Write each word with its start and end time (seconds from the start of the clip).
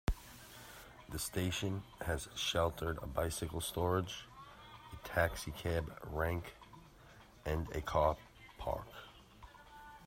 The 1.09 1.19
station 1.19 1.83
has 2.07 2.27
sheltered 2.33 2.97
bicycle 3.13 3.61
storage, 3.61 4.25
a 4.93 5.07
taxicab 5.07 5.95
rank, 6.07 6.55
and 7.45 7.69
a 7.75 7.81
car 7.81 8.17
park. 8.57 8.87